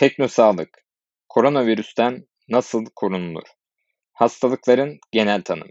Teknosağlık 0.00 0.68
Koronavirüsten 1.28 2.26
nasıl 2.48 2.84
korunulur? 2.96 3.46
Hastalıkların 4.12 4.98
genel 5.12 5.42
tanımı. 5.42 5.70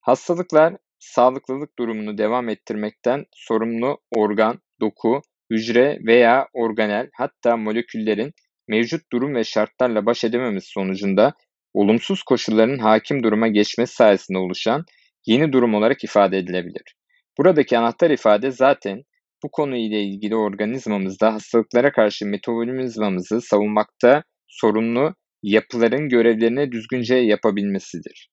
Hastalıklar, 0.00 0.76
sağlıklılık 0.98 1.78
durumunu 1.78 2.18
devam 2.18 2.48
ettirmekten 2.48 3.24
sorumlu 3.34 3.98
organ, 4.16 4.58
doku, 4.80 5.20
hücre 5.50 5.98
veya 6.06 6.48
organel 6.52 7.10
hatta 7.14 7.56
moleküllerin 7.56 8.32
mevcut 8.68 9.12
durum 9.12 9.34
ve 9.34 9.44
şartlarla 9.44 10.06
baş 10.06 10.24
edememesi 10.24 10.70
sonucunda 10.70 11.34
olumsuz 11.74 12.22
koşulların 12.22 12.78
hakim 12.78 13.22
duruma 13.22 13.48
geçmesi 13.48 13.94
sayesinde 13.94 14.38
oluşan 14.38 14.84
yeni 15.26 15.52
durum 15.52 15.74
olarak 15.74 16.04
ifade 16.04 16.38
edilebilir. 16.38 16.94
Buradaki 17.38 17.78
anahtar 17.78 18.10
ifade 18.10 18.50
zaten 18.50 19.02
bu 19.44 19.50
konuyla 19.50 19.98
ilgili 19.98 20.36
organizmamızda 20.36 21.34
hastalıklara 21.34 21.92
karşı 21.92 22.26
metabolizmamızı 22.26 23.40
savunmakta 23.40 24.22
sorunlu 24.48 25.14
yapıların 25.42 26.08
görevlerini 26.08 26.72
düzgünce 26.72 27.14
yapabilmesidir. 27.14 28.30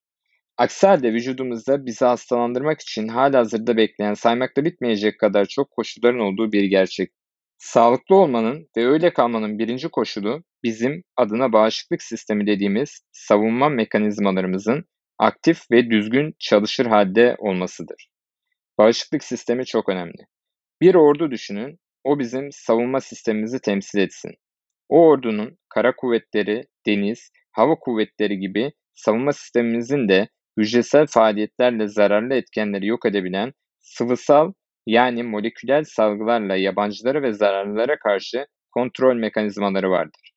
Aksi 0.58 0.86
halde 0.86 1.12
vücudumuzda 1.12 1.86
bizi 1.86 2.04
hastalandırmak 2.04 2.80
için 2.80 3.08
halihazırda 3.08 3.76
bekleyen 3.76 4.14
saymakla 4.14 4.64
bitmeyecek 4.64 5.20
kadar 5.20 5.44
çok 5.44 5.70
koşulların 5.70 6.20
olduğu 6.20 6.52
bir 6.52 6.64
gerçek. 6.64 7.10
Sağlıklı 7.58 8.16
olmanın 8.16 8.68
ve 8.76 8.86
öyle 8.86 9.12
kalmanın 9.12 9.58
birinci 9.58 9.88
koşulu 9.88 10.42
bizim 10.64 11.02
adına 11.16 11.52
bağışıklık 11.52 12.02
sistemi 12.02 12.46
dediğimiz 12.46 13.02
savunma 13.12 13.68
mekanizmalarımızın 13.68 14.84
aktif 15.18 15.70
ve 15.70 15.90
düzgün 15.90 16.34
çalışır 16.38 16.86
halde 16.86 17.36
olmasıdır. 17.38 18.08
Bağışıklık 18.78 19.24
sistemi 19.24 19.64
çok 19.64 19.88
önemli. 19.88 20.26
Bir 20.80 20.94
ordu 20.94 21.30
düşünün, 21.30 21.78
o 22.04 22.18
bizim 22.18 22.52
savunma 22.52 23.00
sistemimizi 23.00 23.60
temsil 23.60 23.98
etsin. 23.98 24.34
O 24.88 25.06
ordunun 25.06 25.58
kara 25.68 25.96
kuvvetleri, 25.96 26.64
deniz, 26.86 27.30
hava 27.52 27.74
kuvvetleri 27.74 28.38
gibi 28.38 28.72
savunma 28.94 29.32
sistemimizin 29.32 30.08
de 30.08 30.28
hücresel 30.58 31.06
faaliyetlerle 31.06 31.88
zararlı 31.88 32.34
etkenleri 32.34 32.86
yok 32.86 33.06
edebilen 33.06 33.52
sıvısal 33.78 34.52
yani 34.86 35.22
moleküler 35.22 35.82
salgılarla 35.82 36.56
yabancılara 36.56 37.22
ve 37.22 37.32
zararlılara 37.32 37.98
karşı 37.98 38.46
kontrol 38.72 39.16
mekanizmaları 39.16 39.90
vardır. 39.90 40.32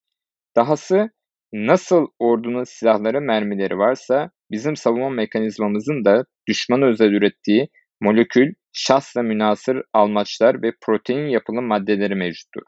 Dahası 0.55 1.09
nasıl 1.53 2.07
ordunun 2.19 2.63
silahları, 2.63 3.21
mermileri 3.21 3.77
varsa 3.77 4.31
bizim 4.51 4.75
savunma 4.75 5.09
mekanizmamızın 5.09 6.05
da 6.05 6.25
düşmana 6.47 6.85
özel 6.85 7.11
ürettiği 7.11 7.69
molekül, 8.01 8.53
şahsla 8.73 9.21
münasır 9.21 9.81
almaçlar 9.93 10.61
ve 10.61 10.71
protein 10.81 11.27
yapılı 11.27 11.61
maddeleri 11.61 12.15
mevcuttur. 12.15 12.63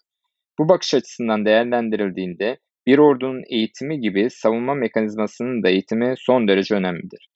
Bu 0.59 0.69
bakış 0.69 0.93
açısından 0.93 1.45
değerlendirildiğinde 1.45 2.57
bir 2.87 2.97
ordunun 2.97 3.43
eğitimi 3.49 3.99
gibi 3.99 4.29
savunma 4.29 4.75
mekanizmasının 4.75 5.63
da 5.63 5.69
eğitimi 5.69 6.13
son 6.17 6.47
derece 6.47 6.75
önemlidir. 6.75 7.29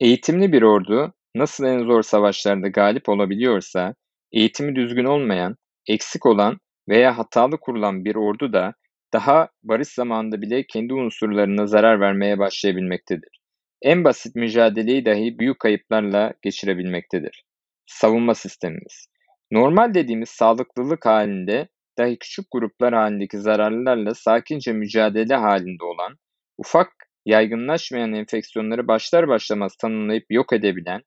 Eğitimli 0.00 0.52
bir 0.52 0.62
ordu 0.62 1.14
nasıl 1.34 1.64
en 1.64 1.84
zor 1.84 2.02
savaşlarda 2.02 2.68
galip 2.68 3.08
olabiliyorsa, 3.08 3.94
eğitimi 4.32 4.76
düzgün 4.76 5.04
olmayan, 5.04 5.56
eksik 5.86 6.26
olan 6.26 6.58
veya 6.88 7.18
hatalı 7.18 7.60
kurulan 7.60 8.04
bir 8.04 8.14
ordu 8.14 8.52
da 8.52 8.74
daha 9.12 9.48
barış 9.62 9.88
zamanında 9.88 10.42
bile 10.42 10.66
kendi 10.66 10.94
unsurlarına 10.94 11.66
zarar 11.66 12.00
vermeye 12.00 12.38
başlayabilmektedir. 12.38 13.40
En 13.82 14.04
basit 14.04 14.36
mücadeleyi 14.36 15.04
dahi 15.04 15.38
büyük 15.38 15.60
kayıplarla 15.60 16.32
geçirebilmektedir. 16.42 17.44
Savunma 17.90 18.34
sistemimiz. 18.34 19.06
Normal 19.50 19.94
dediğimiz 19.94 20.28
sağlıklılık 20.28 21.06
halinde 21.06 21.68
dahi 21.98 22.18
küçük 22.18 22.44
gruplar 22.50 22.94
halindeki 22.94 23.38
zararlılarla 23.38 24.14
sakince 24.14 24.72
mücadele 24.72 25.34
halinde 25.34 25.84
olan, 25.84 26.16
ufak 26.58 26.92
yaygınlaşmayan 27.26 28.12
enfeksiyonları 28.12 28.88
başlar 28.88 29.28
başlamaz 29.28 29.76
tanımlayıp 29.76 30.24
yok 30.30 30.52
edebilen, 30.52 31.02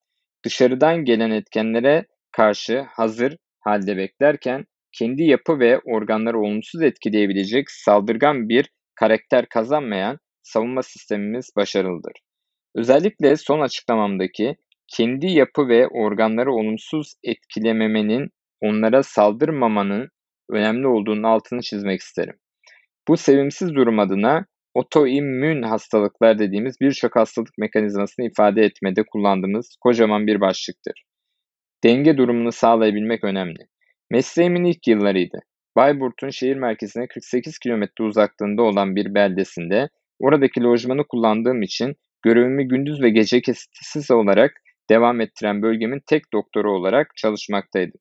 dışarıdan 0.46 1.06
gelen 1.06 1.32
etkenlere 1.32 2.06
karşı 2.32 2.86
hazır 2.90 3.38
halde 3.60 3.98
beklerken 3.98 4.66
kendi 4.92 5.24
yapı 5.24 5.60
ve 5.60 5.80
organları 5.80 6.40
olumsuz 6.40 6.82
etkileyebilecek 6.82 7.72
saldırgan 7.72 8.50
bir 8.50 8.70
karakter 8.96 9.46
kazanmayan 9.50 10.18
savunma 10.42 10.84
sistemimiz 10.84 11.50
başarılıdır. 11.58 12.14
Özellikle 12.76 13.36
son 13.36 13.60
açıklamamdaki 13.60 14.56
kendi 14.94 15.28
yapı 15.28 15.68
ve 15.68 15.88
organları 15.88 16.54
olumsuz 16.54 17.14
etkilememenin, 17.24 18.30
onlara 18.62 19.04
saldırmamanın 19.04 20.10
önemli 20.50 20.88
olduğunun 20.88 21.24
altını 21.24 21.62
çizmek 21.62 22.02
isterim. 22.02 22.36
Bu 23.08 23.18
sevimsiz 23.18 23.76
durum 23.76 24.00
adına 24.00 24.46
otoimmün 24.74 25.62
hastalıklar 25.62 26.40
dediğimiz 26.40 26.76
birçok 26.82 27.16
hastalık 27.16 27.58
mekanizmasını 27.58 28.26
ifade 28.26 28.62
etmede 28.62 29.04
kullandığımız 29.04 29.78
kocaman 29.82 30.28
bir 30.28 30.42
başlıktır. 30.42 31.04
Denge 31.84 32.18
durumunu 32.18 32.52
sağlayabilmek 32.52 33.24
önemli. 33.24 33.68
Mesleğimin 34.12 34.64
ilk 34.64 34.88
yıllarıydı. 34.88 35.40
Bayburt'un 35.76 36.30
şehir 36.30 36.56
merkezine 36.56 37.08
48 37.08 37.60
kilometre 37.60 38.04
uzaklığında 38.04 38.62
olan 38.62 38.96
bir 38.96 39.14
beldesinde 39.14 39.90
oradaki 40.20 40.64
lojmanı 40.64 41.04
kullandığım 41.08 41.62
için 41.62 41.96
görevimi 42.22 42.68
gündüz 42.68 43.02
ve 43.02 43.10
gece 43.10 43.42
kesintisiz 43.42 44.12
olarak 44.12 44.63
devam 44.90 45.22
ettiren 45.22 45.62
bölgemin 45.62 46.02
tek 46.08 46.34
doktoru 46.34 46.72
olarak 46.72 47.16
çalışmaktaydım. 47.16 48.00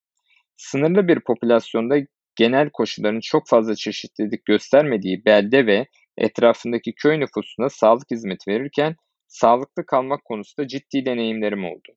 Sınırlı 0.57 1.09
bir 1.09 1.21
popülasyonda 1.21 1.97
genel 2.37 2.71
koşulların 2.71 3.21
çok 3.21 3.49
fazla 3.49 3.75
çeşitlilik 3.75 4.45
göstermediği 4.45 5.25
belde 5.25 5.67
ve 5.67 5.87
etrafındaki 6.17 6.93
köy 6.93 7.21
nüfusuna 7.21 7.69
sağlık 7.69 8.11
hizmeti 8.11 8.51
verirken 8.51 8.97
sağlıklı 9.27 9.87
kalmak 9.87 10.25
konusunda 10.25 10.69
ciddi 10.69 11.05
deneyimlerim 11.07 11.65
oldu. 11.65 11.89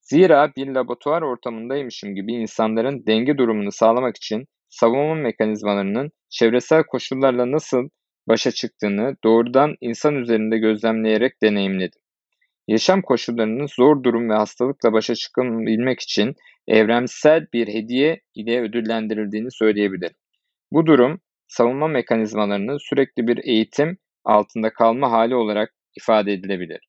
Zira 0.00 0.52
bir 0.56 0.66
laboratuvar 0.66 1.22
ortamındaymışım 1.22 2.14
gibi 2.14 2.32
insanların 2.32 3.06
denge 3.06 3.38
durumunu 3.38 3.72
sağlamak 3.72 4.16
için 4.16 4.46
savunma 4.68 5.14
mekanizmalarının 5.14 6.10
çevresel 6.28 6.82
koşullarla 6.82 7.52
nasıl 7.52 7.88
başa 8.28 8.50
çıktığını 8.50 9.16
doğrudan 9.24 9.74
insan 9.80 10.14
üzerinde 10.14 10.58
gözlemleyerek 10.58 11.42
deneyimledim. 11.42 12.01
Yaşam 12.68 13.02
koşullarının 13.02 13.66
zor 13.66 14.02
durum 14.02 14.30
ve 14.30 14.34
hastalıkla 14.34 14.92
başa 14.92 15.14
çıkabilmek 15.14 16.00
için 16.00 16.34
evrensel 16.68 17.46
bir 17.52 17.68
hediye 17.68 18.20
ile 18.34 18.60
ödüllendirildiğini 18.60 19.50
söyleyebilirim. 19.50 20.16
Bu 20.72 20.86
durum 20.86 21.20
savunma 21.48 21.88
mekanizmalarının 21.88 22.78
sürekli 22.78 23.26
bir 23.26 23.40
eğitim 23.44 23.98
altında 24.24 24.72
kalma 24.72 25.10
hali 25.10 25.34
olarak 25.34 25.74
ifade 25.96 26.32
edilebilir. 26.32 26.88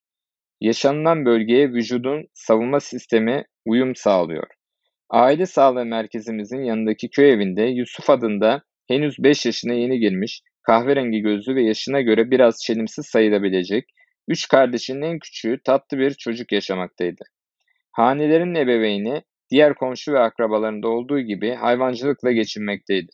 Yaşanılan 0.62 1.25
bölgeye 1.25 1.69
vücudun 1.69 2.28
savunma 2.33 2.79
sistemi 2.79 3.45
uyum 3.66 3.95
sağlıyor. 3.95 4.47
Aile 5.09 5.45
sağlığı 5.45 5.85
merkezimizin 5.85 6.63
yanındaki 6.63 7.09
köy 7.09 7.31
evinde 7.31 7.62
Yusuf 7.62 8.09
adında 8.09 8.62
henüz 8.88 9.16
5 9.19 9.45
yaşına 9.45 9.73
yeni 9.73 10.00
girmiş, 10.00 10.41
kahverengi 10.62 11.19
gözlü 11.19 11.56
ve 11.56 11.63
yaşına 11.63 12.01
göre 12.01 12.31
biraz 12.31 12.59
çelimsiz 12.63 13.06
sayılabilecek, 13.06 13.85
üç 14.28 14.47
kardeşinin 14.47 15.01
en 15.01 15.19
küçüğü 15.19 15.59
tatlı 15.63 15.97
bir 15.97 16.13
çocuk 16.13 16.51
yaşamaktaydı. 16.51 17.23
Hanelerin 17.91 18.56
ebeveyni 18.56 19.22
diğer 19.50 19.75
komşu 19.75 20.13
ve 20.13 20.19
akrabalarında 20.19 20.88
olduğu 20.88 21.19
gibi 21.19 21.53
hayvancılıkla 21.53 22.31
geçinmekteydi. 22.31 23.12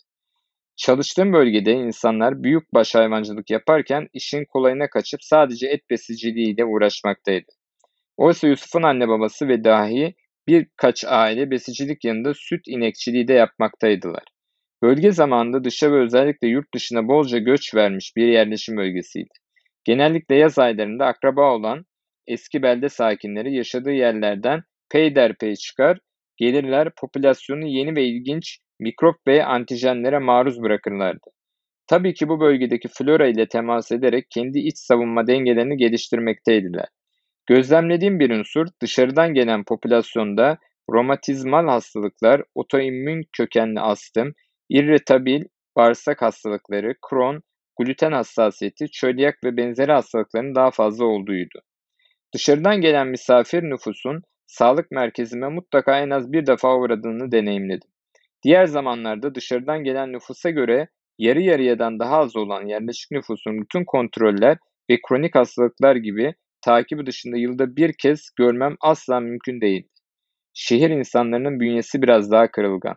Çalıştığım 0.75 1.33
bölgede 1.33 1.71
insanlar 1.71 2.43
büyükbaş 2.43 2.95
hayvancılık 2.95 3.49
yaparken 3.49 4.07
işin 4.13 4.45
kolayına 4.45 4.89
kaçıp 4.89 5.23
sadece 5.23 5.67
et 5.67 5.89
besiciliğiyle 5.89 6.65
uğraşmaktaydı. 6.65 7.51
Oysa 8.17 8.47
Yusuf'un 8.47 8.83
anne 8.83 9.07
babası 9.07 9.47
ve 9.47 9.63
dahi 9.63 10.15
birkaç 10.47 11.05
aile 11.05 11.51
besicilik 11.51 12.05
yanında 12.05 12.33
süt 12.33 12.67
inekçiliği 12.67 13.27
de 13.27 13.33
yapmaktaydılar. 13.33 14.23
Bölge 14.83 15.11
zamanında 15.11 15.63
dışa 15.63 15.91
ve 15.91 15.99
özellikle 15.99 16.47
yurt 16.47 16.73
dışına 16.73 17.07
bolca 17.07 17.37
göç 17.37 17.75
vermiş 17.75 18.15
bir 18.15 18.27
yerleşim 18.27 18.77
bölgesiydi. 18.77 19.33
Genellikle 19.83 20.35
yaz 20.35 20.59
aylarında 20.59 21.05
akraba 21.05 21.53
olan 21.53 21.85
eski 22.27 22.61
belde 22.61 22.89
sakinleri 22.89 23.55
yaşadığı 23.55 23.91
yerlerden 23.91 24.61
peyderpey 24.91 25.55
çıkar, 25.55 25.99
gelirler 26.37 26.89
popülasyonu 26.97 27.67
yeni 27.67 27.95
ve 27.95 28.03
ilginç 28.03 28.59
mikrop 28.79 29.15
ve 29.27 29.45
antijenlere 29.45 30.19
maruz 30.19 30.61
bırakırlardı. 30.61 31.29
Tabii 31.87 32.13
ki 32.13 32.29
bu 32.29 32.39
bölgedeki 32.39 32.87
flora 32.87 33.27
ile 33.27 33.47
temas 33.47 33.91
ederek 33.91 34.25
kendi 34.29 34.59
iç 34.59 34.77
savunma 34.77 35.27
dengelerini 35.27 35.77
geliştirmekteydiler. 35.77 36.85
Gözlemlediğim 37.45 38.19
bir 38.19 38.29
unsur 38.29 38.67
dışarıdan 38.81 39.33
gelen 39.33 39.63
popülasyonda 39.63 40.57
romatizmal 40.91 41.67
hastalıklar, 41.67 42.43
otoimmün 42.55 43.23
kökenli 43.37 43.79
astım, 43.79 44.33
irritabil 44.69 45.43
bağırsak 45.75 46.21
hastalıkları, 46.21 46.93
Crohn, 47.09 47.41
gluten 47.79 48.11
hassasiyeti, 48.11 48.91
çölyak 48.91 49.43
ve 49.43 49.57
benzeri 49.57 49.91
hastalıkların 49.91 50.55
daha 50.55 50.71
fazla 50.71 51.05
olduğuydu. 51.05 51.61
Dışarıdan 52.33 52.81
gelen 52.81 53.07
misafir 53.07 53.63
nüfusun 53.63 54.21
sağlık 54.47 54.91
merkezime 54.91 55.49
mutlaka 55.49 55.99
en 55.99 56.09
az 56.09 56.31
bir 56.31 56.45
defa 56.45 56.77
uğradığını 56.77 57.31
deneyimledim. 57.31 57.89
Diğer 58.43 58.65
zamanlarda 58.65 59.35
dışarıdan 59.35 59.83
gelen 59.83 60.13
nüfusa 60.13 60.49
göre 60.49 60.87
yarı 61.17 61.41
yarıyadan 61.41 61.99
daha 61.99 62.17
az 62.17 62.35
olan 62.35 62.65
yerleşik 62.65 63.11
nüfusun 63.11 63.61
bütün 63.61 63.85
kontroller 63.85 64.57
ve 64.89 64.97
kronik 65.07 65.35
hastalıklar 65.35 65.95
gibi 65.95 66.33
takibi 66.61 67.05
dışında 67.05 67.37
yılda 67.37 67.75
bir 67.75 67.93
kez 67.93 68.29
görmem 68.35 68.75
asla 68.81 69.19
mümkün 69.19 69.61
değil. 69.61 69.87
Şehir 70.53 70.89
insanlarının 70.89 71.59
bünyesi 71.59 72.01
biraz 72.01 72.31
daha 72.31 72.51
kırılgan. 72.51 72.95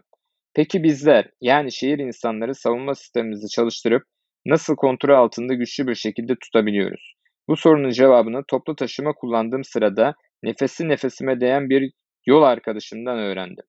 Peki 0.55 0.83
bizler, 0.83 1.31
yani 1.41 1.73
şehir 1.73 1.99
insanları 1.99 2.55
savunma 2.55 2.95
sistemimizi 2.95 3.49
çalıştırıp 3.49 4.03
nasıl 4.47 4.77
kontrol 4.77 5.15
altında 5.15 5.55
güçlü 5.55 5.87
bir 5.87 5.95
şekilde 5.95 6.35
tutabiliyoruz? 6.43 7.15
Bu 7.49 7.57
sorunun 7.57 7.91
cevabını 7.91 8.45
toplu 8.49 8.77
taşıma 8.77 9.13
kullandığım 9.13 9.65
sırada 9.65 10.15
nefesi 10.43 10.89
nefesime 10.89 11.41
değen 11.41 11.71
bir 11.71 11.93
yol 12.27 12.43
arkadaşımdan 12.43 13.19
öğrendim. 13.19 13.65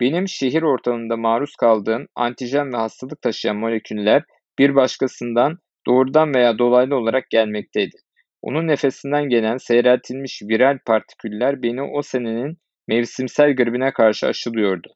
Benim 0.00 0.28
şehir 0.28 0.62
ortamında 0.62 1.16
maruz 1.16 1.56
kaldığım 1.56 2.06
antijen 2.16 2.72
ve 2.72 2.76
hastalık 2.76 3.22
taşıyan 3.22 3.56
moleküller 3.56 4.22
bir 4.58 4.74
başkasından 4.74 5.58
doğrudan 5.86 6.34
veya 6.34 6.58
dolaylı 6.58 6.96
olarak 6.96 7.30
gelmekteydi. 7.30 7.96
Onun 8.42 8.68
nefesinden 8.68 9.28
gelen 9.28 9.56
seyreltilmiş 9.56 10.42
viral 10.42 10.78
partiküller 10.86 11.62
beni 11.62 11.82
o 11.82 12.02
senenin 12.02 12.58
mevsimsel 12.88 13.56
gribine 13.56 13.92
karşı 13.92 14.26
aşılıyordu. 14.26 14.88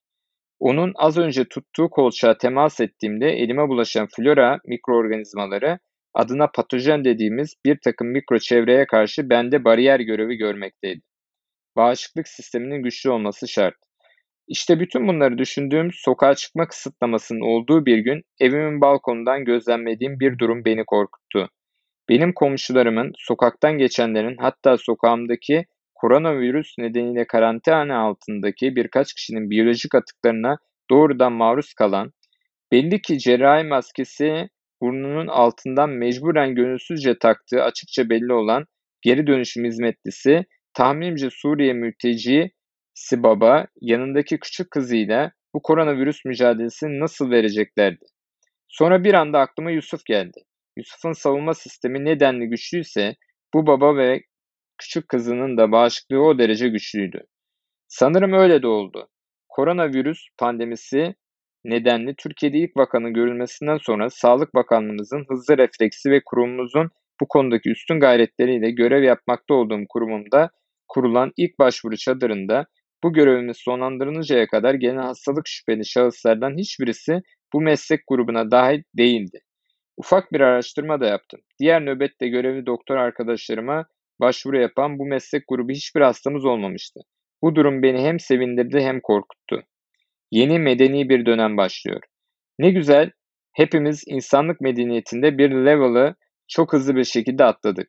Onun 0.63 0.93
az 0.97 1.19
önce 1.19 1.45
tuttuğu 1.45 1.91
kolçağa 1.91 2.39
temas 2.39 2.81
ettiğimde 2.81 3.27
elime 3.31 3.69
bulaşan 3.69 4.09
flora 4.17 4.59
mikroorganizmaları 4.67 5.79
adına 6.15 6.47
patojen 6.47 7.05
dediğimiz 7.05 7.55
bir 7.67 7.79
takım 7.85 8.09
mikro 8.09 8.39
çevreye 8.39 8.87
karşı 8.87 9.31
bende 9.31 9.65
bariyer 9.65 10.01
görevi 10.01 10.37
görmekteydi. 10.37 11.01
Bağışıklık 11.77 12.29
sisteminin 12.29 12.83
güçlü 12.83 13.11
olması 13.11 13.49
şart. 13.49 13.75
İşte 14.49 14.81
bütün 14.81 15.09
bunları 15.09 15.39
düşündüğüm 15.39 15.91
sokağa 15.93 16.35
çıkma 16.35 16.69
kısıtlamasının 16.69 17.41
olduğu 17.41 17.87
bir 17.87 17.99
gün 17.99 18.23
evimin 18.41 18.81
balkonundan 18.81 19.45
gözlemlediğim 19.45 20.21
bir 20.21 20.39
durum 20.39 20.65
beni 20.65 20.85
korkuttu. 20.85 21.49
Benim 22.09 22.33
komşularımın, 22.33 23.13
sokaktan 23.19 23.79
geçenlerin 23.79 24.37
hatta 24.41 24.77
sokağımdaki 24.79 25.65
koronavirüs 26.03 26.75
nedeniyle 26.79 27.27
karantina 27.27 27.99
altındaki 27.99 28.77
birkaç 28.77 29.15
kişinin 29.15 29.51
biyolojik 29.51 29.95
atıklarına 29.95 30.57
doğrudan 30.91 31.33
maruz 31.33 31.75
kalan, 31.75 32.13
belli 32.73 33.03
ki 33.03 33.19
cerrahi 33.19 33.65
maskesi 33.65 34.49
burnunun 34.83 35.27
altından 35.27 35.91
mecburen 35.91 36.55
gönülsüzce 36.55 37.19
taktığı 37.19 37.63
açıkça 37.63 38.09
belli 38.09 38.33
olan 38.33 38.65
geri 39.03 39.27
dönüşüm 39.27 39.65
hizmetlisi, 39.65 40.45
tahminimce 40.75 41.29
Suriye 41.31 41.73
mültecisi 41.73 42.53
baba 43.17 43.67
yanındaki 43.81 44.39
küçük 44.39 44.71
kızıyla 44.71 45.33
bu 45.55 45.63
koronavirüs 45.63 46.25
mücadelesini 46.25 47.01
nasıl 47.01 47.31
vereceklerdi? 47.31 48.05
Sonra 48.69 49.05
bir 49.05 49.15
anda 49.15 49.39
aklıma 49.39 49.71
Yusuf 49.71 50.05
geldi. 50.05 50.41
Yusuf'un 50.77 51.13
savunma 51.13 51.55
sistemi 51.55 52.05
nedenli 52.05 52.49
güçlüyse 52.49 53.15
bu 53.55 53.67
baba 53.67 53.97
ve 53.97 54.23
küçük 54.83 55.09
kızının 55.09 55.57
da 55.57 55.73
bağışıklığı 55.73 56.21
o 56.21 56.39
derece 56.39 56.69
güçlüydü. 56.69 57.21
Sanırım 57.89 58.33
öyle 58.33 58.63
de 58.63 58.67
oldu. 58.67 59.09
Koronavirüs 59.49 60.27
pandemisi 60.39 61.15
nedenli 61.65 62.15
Türkiye'de 62.19 62.59
ilk 62.59 62.77
vakanın 62.77 63.15
görülmesinden 63.15 63.79
sonra 63.79 64.11
Sağlık 64.11 64.55
Bakanlığımızın 64.55 65.25
hızlı 65.29 65.59
refleksi 65.59 66.11
ve 66.11 66.21
kurumumuzun 66.25 66.91
bu 67.21 67.29
konudaki 67.29 67.71
üstün 67.71 68.01
gayretleriyle 68.01 68.71
görev 68.71 69.03
yapmakta 69.03 69.55
olduğum 69.55 69.83
kurumumda 69.89 70.51
kurulan 70.89 71.33
ilk 71.37 71.59
başvuru 71.59 71.97
çadırında 71.97 72.67
bu 73.03 73.13
görevimiz 73.13 73.57
sonlandırılıncaya 73.57 74.47
kadar 74.47 74.75
gelen 74.75 75.03
hastalık 75.03 75.49
şüpheli 75.49 75.87
şahıslardan 75.87 76.59
hiçbirisi 76.59 77.23
bu 77.53 77.61
meslek 77.61 78.01
grubuna 78.09 78.51
dahil 78.51 78.83
değildi. 78.97 79.41
Ufak 79.97 80.33
bir 80.33 80.41
araştırma 80.41 81.01
da 81.01 81.07
yaptım. 81.07 81.41
Diğer 81.59 81.85
nöbette 81.85 82.29
görevli 82.29 82.67
doktor 82.67 82.97
arkadaşlarıma 82.97 83.87
başvuru 84.23 84.61
yapan 84.61 84.99
bu 84.99 85.07
meslek 85.07 85.45
grubu 85.49 85.73
hiçbir 85.73 86.01
hastamız 86.01 86.45
olmamıştı. 86.45 87.01
Bu 87.43 87.55
durum 87.55 87.83
beni 87.83 87.99
hem 87.99 88.21
sevindirdi 88.21 88.81
hem 88.81 89.01
korkuttu. 89.01 89.63
Yeni 90.31 90.59
medeni 90.59 91.09
bir 91.09 91.27
dönem 91.27 91.57
başlıyor. 91.57 92.03
Ne 92.59 92.71
güzel, 92.71 93.11
hepimiz 93.53 94.05
insanlık 94.07 94.61
medeniyetinde 94.61 95.39
bir 95.39 95.51
level'ı 95.51 96.15
çok 96.49 96.73
hızlı 96.73 96.97
bir 96.97 97.05
şekilde 97.05 97.45
atladık. 97.45 97.89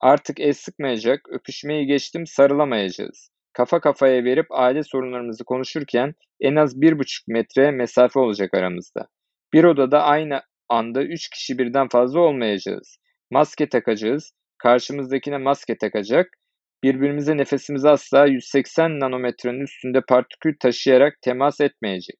Artık 0.00 0.40
el 0.40 0.52
sıkmayacak, 0.52 1.20
öpüşmeyi 1.28 1.86
geçtim 1.86 2.26
sarılamayacağız. 2.26 3.30
Kafa 3.52 3.80
kafaya 3.80 4.24
verip 4.24 4.46
aile 4.50 4.82
sorunlarımızı 4.82 5.44
konuşurken 5.44 6.14
en 6.40 6.56
az 6.56 6.80
bir 6.80 6.98
buçuk 6.98 7.28
metre 7.28 7.70
mesafe 7.70 8.20
olacak 8.20 8.54
aramızda. 8.54 9.08
Bir 9.52 9.64
odada 9.64 10.02
aynı 10.02 10.42
anda 10.68 11.04
üç 11.04 11.28
kişi 11.28 11.58
birden 11.58 11.88
fazla 11.88 12.20
olmayacağız. 12.20 12.96
Maske 13.30 13.68
takacağız, 13.68 14.32
karşımızdakine 14.62 15.38
maske 15.38 15.78
takacak, 15.78 16.38
birbirimize 16.82 17.36
nefesimizi 17.36 17.88
asla 17.88 18.26
180 18.26 19.00
nanometrenin 19.00 19.60
üstünde 19.60 20.00
partikül 20.08 20.54
taşıyarak 20.60 21.22
temas 21.22 21.60
etmeyecek. 21.60 22.16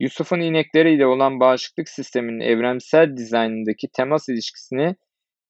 Yusuf'un 0.00 0.40
inekleriyle 0.40 1.06
olan 1.06 1.40
bağışıklık 1.40 1.88
sisteminin 1.88 2.40
evrensel 2.40 3.16
dizaynındaki 3.16 3.88
temas 3.96 4.28
ilişkisini 4.28 4.96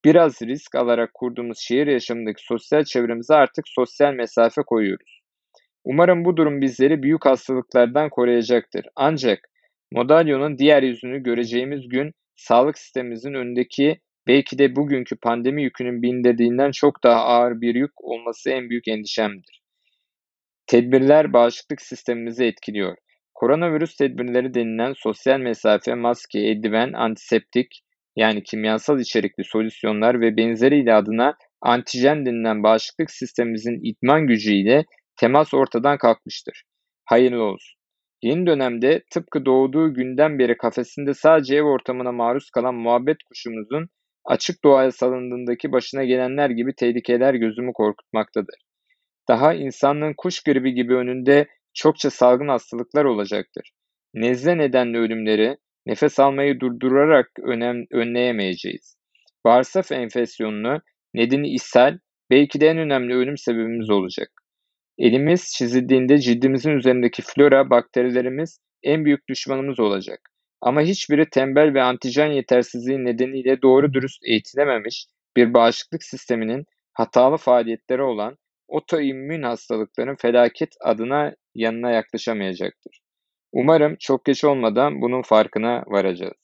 biraz 0.04 0.42
risk 0.42 0.74
alarak 0.74 1.14
kurduğumuz 1.14 1.58
şehir 1.58 1.86
yaşamındaki 1.86 2.44
sosyal 2.44 2.84
çevremize 2.84 3.34
artık 3.34 3.64
sosyal 3.68 4.12
mesafe 4.12 4.62
koyuyoruz. 4.66 5.20
Umarım 5.84 6.24
bu 6.24 6.36
durum 6.36 6.60
bizleri 6.60 7.02
büyük 7.02 7.26
hastalıklardan 7.26 8.10
koruyacaktır. 8.10 8.86
Ancak 8.96 9.38
Modalyon'un 9.92 10.58
diğer 10.58 10.82
yüzünü 10.82 11.22
göreceğimiz 11.22 11.88
gün 11.88 12.12
sağlık 12.36 12.78
sistemimizin 12.78 13.34
önündeki 13.34 14.00
belki 14.26 14.58
de 14.58 14.76
bugünkü 14.76 15.16
pandemi 15.16 15.62
yükünün 15.62 16.02
bindirdiğinden 16.02 16.70
çok 16.70 17.04
daha 17.04 17.24
ağır 17.24 17.60
bir 17.60 17.74
yük 17.74 18.04
olması 18.04 18.50
en 18.50 18.70
büyük 18.70 18.88
endişemdir. 18.88 19.62
Tedbirler 20.66 21.32
bağışıklık 21.32 21.82
sistemimizi 21.82 22.44
etkiliyor. 22.44 22.96
Koronavirüs 23.34 23.96
tedbirleri 23.96 24.54
denilen 24.54 24.92
sosyal 24.92 25.40
mesafe, 25.40 25.94
maske, 25.94 26.38
eldiven, 26.38 26.92
antiseptik 26.92 27.80
yani 28.16 28.42
kimyasal 28.42 29.00
içerikli 29.00 29.44
solüsyonlar 29.44 30.20
ve 30.20 30.36
benzeriyle 30.36 30.94
adına 30.94 31.36
antijen 31.60 32.26
denilen 32.26 32.62
bağışıklık 32.62 33.10
sistemimizin 33.10 33.80
itman 33.82 34.26
gücüyle 34.26 34.84
temas 35.20 35.54
ortadan 35.54 35.98
kalkmıştır. 35.98 36.62
Hayırlı 37.04 37.42
olsun. 37.42 37.78
Yeni 38.22 38.46
dönemde 38.46 39.02
tıpkı 39.10 39.46
doğduğu 39.46 39.94
günden 39.94 40.38
beri 40.38 40.56
kafesinde 40.56 41.14
sadece 41.14 41.56
ev 41.56 41.62
ortamına 41.62 42.12
maruz 42.12 42.50
kalan 42.50 42.74
muhabbet 42.74 43.16
kuşumuzun 43.28 43.88
açık 44.24 44.64
doğaya 44.64 44.92
salındığındaki 44.92 45.72
başına 45.72 46.04
gelenler 46.04 46.50
gibi 46.50 46.74
tehlikeler 46.74 47.34
gözümü 47.34 47.72
korkutmaktadır. 47.72 48.54
Daha 49.28 49.54
insanlığın 49.54 50.14
kuş 50.16 50.42
gribi 50.42 50.74
gibi 50.74 50.94
önünde 50.94 51.46
çokça 51.74 52.10
salgın 52.10 52.48
hastalıklar 52.48 53.04
olacaktır. 53.04 53.70
Nezle 54.14 54.58
nedenli 54.58 54.98
ölümleri 54.98 55.56
nefes 55.86 56.20
almayı 56.20 56.60
durdurarak 56.60 57.30
önem, 57.42 57.84
önleyemeyeceğiz. 57.92 58.96
Bağırsak 59.44 59.92
enfeksiyonunu 59.92 60.80
nedeni 61.14 61.48
ishal 61.48 61.98
belki 62.30 62.60
de 62.60 62.66
en 62.66 62.78
önemli 62.78 63.14
ölüm 63.14 63.36
sebebimiz 63.36 63.90
olacak. 63.90 64.30
Elimiz 64.98 65.52
çizildiğinde 65.56 66.18
cildimizin 66.18 66.70
üzerindeki 66.70 67.22
flora 67.22 67.70
bakterilerimiz 67.70 68.58
en 68.82 69.04
büyük 69.04 69.28
düşmanımız 69.28 69.80
olacak. 69.80 70.33
Ama 70.64 70.80
hiçbiri 70.80 71.30
tembel 71.30 71.74
ve 71.74 71.82
antijen 71.82 72.26
yetersizliği 72.32 73.04
nedeniyle 73.04 73.62
doğru 73.62 73.94
dürüst 73.94 74.24
eğitilememiş 74.24 75.06
bir 75.36 75.54
bağışıklık 75.54 76.04
sisteminin 76.04 76.64
hatalı 76.92 77.36
faaliyetleri 77.36 78.02
olan 78.02 78.38
otoimmün 78.68 79.42
hastalıkların 79.42 80.16
felaket 80.16 80.74
adına 80.80 81.34
yanına 81.54 81.90
yaklaşamayacaktır. 81.90 83.00
Umarım 83.52 83.96
çok 84.00 84.24
geç 84.24 84.44
olmadan 84.44 85.00
bunun 85.02 85.22
farkına 85.22 85.84
varacağız. 85.86 86.43